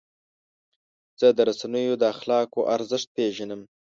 زه 1.19 1.27
د 1.37 1.39
رسنیو 1.49 1.95
د 2.01 2.03
اخلاقو 2.13 2.61
ارزښت 2.75 3.07
پیژنم. 3.15 3.61